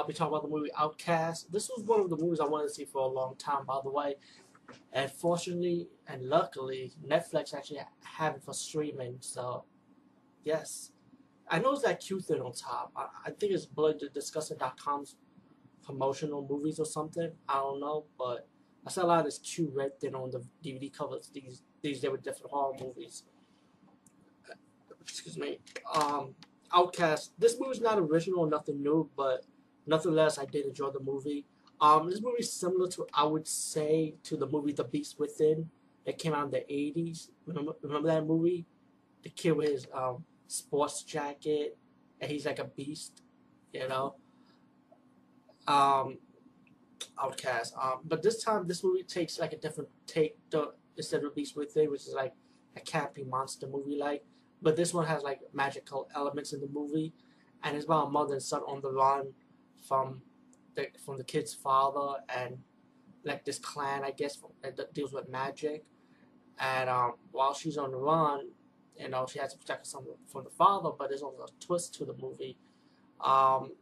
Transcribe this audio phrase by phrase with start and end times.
[0.00, 1.50] I'll be talking about the movie Outcast.
[1.50, 3.80] This was one of the movies I wanted to see for a long time, by
[3.82, 4.14] the way.
[4.92, 9.16] And fortunately and luckily, Netflix actually have it for streaming.
[9.18, 9.64] So,
[10.44, 10.92] yes.
[11.50, 12.92] I know it's that Q thing on top.
[12.94, 15.16] I, I think it's bloody-disgusting.com's
[15.84, 17.32] promotional movies or something.
[17.48, 18.46] I don't know, but
[18.86, 21.28] I saw a lot of this Q red thing on the DVD covers.
[21.34, 23.24] These these they were different horror movies.
[25.00, 25.58] Excuse me.
[25.92, 26.36] Um,
[26.72, 27.32] Outcast.
[27.36, 29.44] This movie's not original, nothing new, but
[29.88, 31.46] nonetheless, I did enjoy the movie.
[31.80, 35.70] Um, this movie is similar to, I would say, to the movie The Beast Within.
[36.04, 37.28] that came out in the 80s.
[37.46, 38.66] Remember, remember that movie?
[39.22, 41.76] The kid with his um, sports jacket,
[42.20, 43.22] and he's like a beast,
[43.72, 44.14] you know?
[45.66, 46.18] Um,
[47.22, 47.74] Outcast.
[47.80, 51.56] Um, but this time, this movie takes like a different take to, instead of Beast
[51.56, 52.34] Within, which is like
[52.76, 54.24] a campy monster movie like.
[54.60, 57.12] But this one has like magical elements in the movie,
[57.62, 59.32] and it's about a mother and son on the run
[59.86, 60.22] from
[60.74, 62.58] the from the kid's father and
[63.24, 65.84] like this clan, I guess, that deals with magic.
[66.58, 68.48] And um, while she's on the run,
[68.96, 71.94] you know, she has to protect herself from the father, but there's also a twist
[71.94, 72.56] to the movie.
[73.20, 73.72] Um,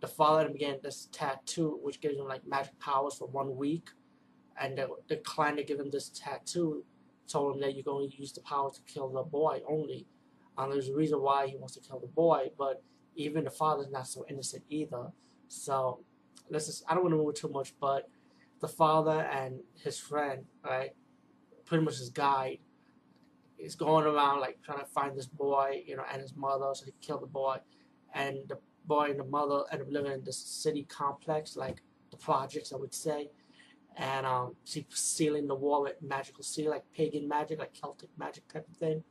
[0.00, 3.88] the father began this tattoo, which gives him like magic powers for one week.
[4.60, 6.84] And the, the clan that gave him this tattoo
[7.26, 10.06] told him that you're going to use the power to kill the boy only.
[10.58, 12.82] And there's a reason why he wants to kill the boy, but
[13.16, 15.12] even the father's not so innocent either.
[15.48, 16.00] So,
[16.50, 18.08] this is I don't want to move too much, but
[18.60, 20.90] the father and his friend, right,
[21.64, 22.58] pretty much his guide,
[23.58, 26.84] is going around like trying to find this boy, you know, and his mother, so
[26.84, 27.56] he killed the boy,
[28.14, 32.16] and the boy and the mother end up living in this city complex, like the
[32.16, 33.30] projects, I would say,
[33.96, 38.46] and um, she's sealing the wall with magical seal, like pagan magic, like Celtic magic
[38.48, 39.02] type of thing,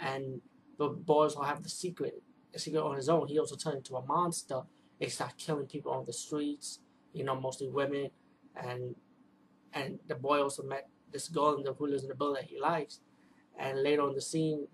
[0.00, 0.40] and
[0.78, 2.22] the boys will have the secret,
[2.58, 3.26] secret on his own.
[3.28, 4.62] He also turned into a monster.
[5.00, 6.80] They start killing people on the streets,
[7.12, 8.10] you know, mostly women,
[8.56, 8.94] and
[9.72, 12.50] and the boy also met this girl in the who lives in the building that
[12.50, 13.00] he likes,
[13.58, 14.68] and later on the scene,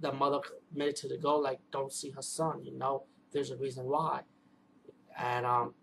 [0.00, 0.40] the mother
[0.70, 4.20] admitted to the girl like, don't see her son, you know, there's a reason why,
[5.18, 5.74] and um,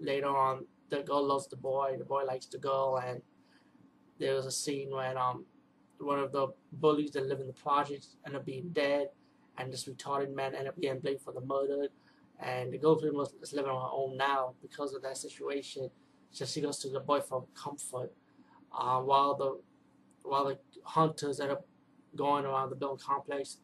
[0.00, 3.22] later on, the girl loves the boy, the boy likes the girl, and
[4.18, 5.44] there was a scene when um
[5.98, 9.08] one of the bullies that live in the projects end up being dead,
[9.58, 11.88] and this retarded man end up getting blamed for the murder,
[12.40, 15.90] and the girl pretty much is living on her own now because of that situation.
[16.30, 18.12] So she goes to the boy for comfort,
[18.76, 19.60] uh, while the
[20.28, 21.66] while the hunters end up
[22.16, 23.58] going around the building complex,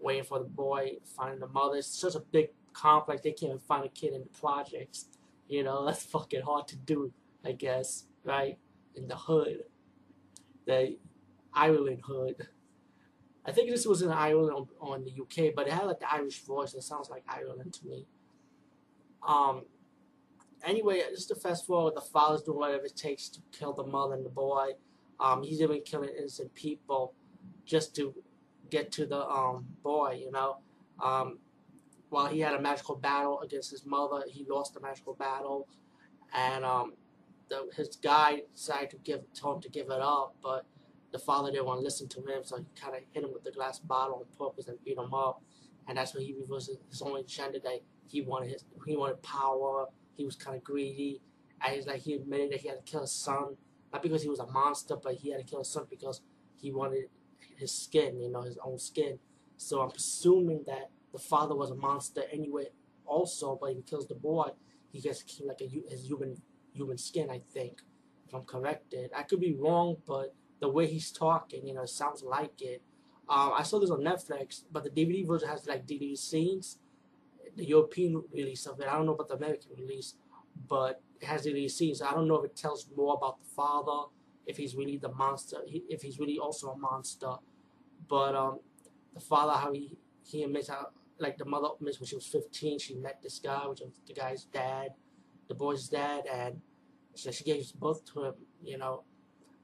[0.00, 1.76] waiting for the boy, finding the mother.
[1.76, 5.06] It's such a big complex they can't even find a kid in the projects.
[5.48, 7.12] You know, that's fucking hard to do,
[7.44, 8.58] I guess, right?
[8.94, 9.64] In the hood.
[10.66, 10.98] The
[11.52, 12.48] Ireland hood.
[13.44, 16.12] I think this was in Ireland on, on, the UK, but it had like the
[16.12, 16.74] Irish voice.
[16.74, 18.06] It sounds like Ireland to me.
[19.26, 19.62] Um.
[20.64, 24.14] Anyway, just to fast forward, the father's doing whatever it takes to kill the mother
[24.14, 24.70] and the boy.
[25.18, 27.14] Um, he's even killing innocent people
[27.64, 28.14] just to
[28.70, 30.20] get to the um boy.
[30.24, 30.58] You know.
[31.02, 31.38] Um,
[32.10, 35.66] while he had a magical battle against his mother, he lost the magical battle,
[36.34, 36.92] and um,
[37.48, 40.66] the, his guy decided to give told him to give it up, but
[41.12, 43.44] the father didn't want to listen to him, so he kind of hit him with
[43.44, 45.42] the glass bottle on purpose and beat him up,
[45.86, 49.86] and that's when he reversed his own agenda that he wanted his he wanted power,
[50.16, 51.20] he was kind of greedy,
[51.64, 53.56] and he's like he admitted that he had to kill his son,
[53.92, 56.22] not because he was a monster, but he had to kill his son because
[56.60, 57.04] he wanted
[57.56, 59.18] his skin, you know, his own skin.
[59.56, 62.66] So I'm assuming that the father was a monster anyway
[63.04, 64.48] also, but he kills the boy,
[64.90, 66.40] he gets like a, his human
[66.72, 67.82] human skin, I think,
[68.26, 69.10] if I'm corrected.
[69.14, 72.80] I could be wrong, but the way he's talking, you know, sounds like it.
[73.28, 76.78] Um, I saw this on Netflix, but the DVD version has like DVD scenes.
[77.56, 80.14] The European release of it, I don't know about the American release,
[80.68, 82.00] but it has DVD scenes.
[82.00, 84.08] I don't know if it tells more about the father,
[84.46, 87.32] if he's really the monster, if he's really also a monster.
[88.08, 88.60] But um,
[89.14, 92.78] the father, how he he admits how like the mother admits when she was 15,
[92.78, 94.90] she met this guy, which was the guy's dad,
[95.48, 96.60] the boy's dad, and
[97.14, 99.02] so she gave birth to him, you know.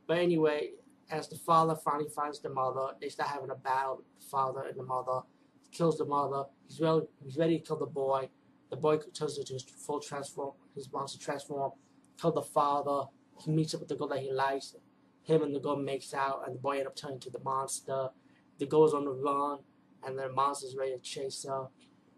[0.06, 0.72] But anyway,
[1.10, 4.78] as the father finally finds the mother, they start having a battle, the father and
[4.78, 5.20] the mother.
[5.62, 6.44] He kills the mother.
[6.66, 8.28] He's ready, he's ready to kill the boy.
[8.70, 11.72] The boy turns into his full transform, his monster transform,
[12.20, 13.08] kill the father.
[13.42, 14.74] He meets up with the girl that he likes.
[15.22, 18.10] Him and the girl makes out, and the boy ends up turning to the monster.
[18.58, 19.60] The girl's on the run
[20.04, 21.68] and the monster's ready to chase her.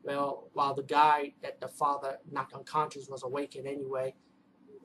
[0.02, 4.14] Well, while the guy that the father knocked unconscious was awakened anyway,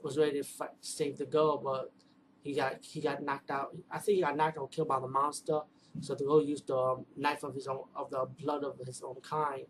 [0.03, 1.91] was ready to fight, save the girl, but
[2.45, 3.75] he got he got knocked out.
[3.91, 5.61] I think he got knocked out, killed by the monster.
[6.01, 9.17] So the girl used the knife of his own, of the blood of his own
[9.21, 9.65] kind,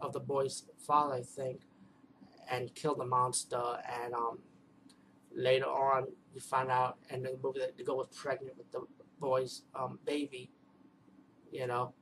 [0.00, 1.62] of the boy's father, I think.
[2.50, 3.62] and killed the monster.
[4.02, 4.40] And um,
[5.34, 8.82] later on, you find out in the movie that the girl was pregnant with the
[9.20, 10.50] boy's um, baby.
[11.52, 11.94] You know,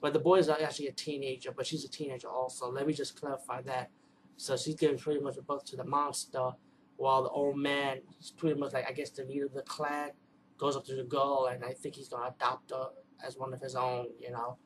[0.00, 2.70] but the boy is actually a teenager, but she's a teenager also.
[2.72, 3.90] Let me just clarify that.
[4.36, 6.52] So she's giving pretty much a birth to the monster,
[6.96, 10.10] while the old man, he's pretty much like I guess the leader of the clan,
[10.58, 12.88] goes up to the girl, and I think he's gonna adopt her
[13.24, 14.08] as one of his own.
[14.20, 14.58] You know,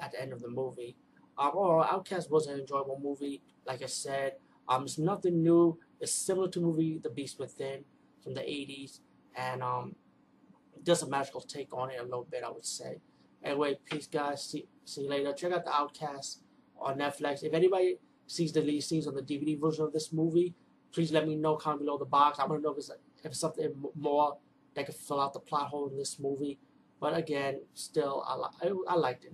[0.00, 0.96] at the end of the movie.
[1.36, 3.42] Um, overall, Outcast was an enjoyable movie.
[3.64, 4.34] Like I said,
[4.68, 5.78] um, it's nothing new.
[6.00, 7.84] It's similar to movie The Beast Within
[8.22, 9.00] from the 80s,
[9.36, 9.94] and um,
[10.84, 13.00] just a magical take on it a little bit, I would say.
[13.42, 14.42] Anyway, peace, guys.
[14.44, 15.32] See, see you later.
[15.32, 16.42] Check out The Outcast
[16.80, 17.42] on Netflix.
[17.42, 20.54] If anybody sees the lead scenes on the DVD version of this movie,
[20.98, 21.54] please let me know.
[21.54, 22.40] Comment below the box.
[22.40, 24.36] I want to know if it's, if it's something more
[24.74, 26.58] that could fill out the plot hole in this movie.
[26.98, 29.32] But again, still, I, I, I liked it.